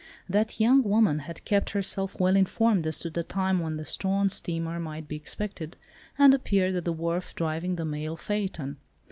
That 0.27 0.59
young 0.59 0.81
woman 0.81 1.19
had 1.19 1.45
kept 1.45 1.69
herself 1.73 2.19
well 2.19 2.35
informed 2.35 2.87
as 2.87 2.97
to 3.01 3.11
the 3.11 3.21
time 3.21 3.59
when 3.59 3.77
the 3.77 3.85
Strahan 3.85 4.31
steamer 4.31 4.79
might 4.79 5.07
be 5.07 5.15
expected, 5.15 5.77
and 6.17 6.33
appeared 6.33 6.73
at 6.73 6.85
the 6.85 6.91
wharf 6.91 7.35
driving 7.35 7.75
the 7.75 7.85
mail 7.85 8.17
phaeton. 8.17 8.77